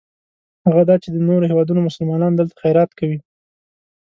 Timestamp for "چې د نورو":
1.03-1.49